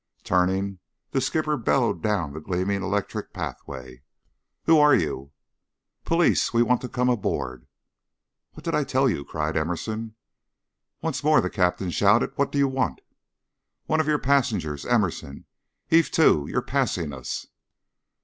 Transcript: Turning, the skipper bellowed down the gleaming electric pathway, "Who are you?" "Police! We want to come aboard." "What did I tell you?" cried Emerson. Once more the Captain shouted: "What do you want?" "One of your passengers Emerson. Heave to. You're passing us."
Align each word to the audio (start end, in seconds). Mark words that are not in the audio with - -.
Turning, 0.23 0.79
the 1.11 1.21
skipper 1.21 1.55
bellowed 1.55 2.01
down 2.01 2.33
the 2.33 2.39
gleaming 2.41 2.81
electric 2.81 3.31
pathway, 3.33 4.01
"Who 4.63 4.79
are 4.79 4.95
you?" 4.95 5.31
"Police! 6.05 6.51
We 6.51 6.63
want 6.63 6.81
to 6.81 6.89
come 6.89 7.07
aboard." 7.07 7.67
"What 8.53 8.63
did 8.63 8.73
I 8.73 8.83
tell 8.83 9.07
you?" 9.07 9.23
cried 9.23 9.55
Emerson. 9.55 10.15
Once 11.03 11.23
more 11.23 11.39
the 11.39 11.51
Captain 11.51 11.91
shouted: 11.91 12.33
"What 12.35 12.51
do 12.51 12.57
you 12.57 12.67
want?" 12.67 13.01
"One 13.85 13.99
of 13.99 14.07
your 14.07 14.17
passengers 14.17 14.87
Emerson. 14.87 15.45
Heave 15.85 16.09
to. 16.13 16.47
You're 16.49 16.63
passing 16.63 17.13
us." 17.13 17.45